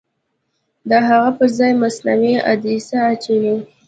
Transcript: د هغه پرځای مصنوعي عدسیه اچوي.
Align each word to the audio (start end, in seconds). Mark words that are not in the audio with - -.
د 0.89 0.91
هغه 1.09 1.29
پرځای 1.39 1.71
مصنوعي 1.81 2.33
عدسیه 2.51 3.01
اچوي. 3.11 3.55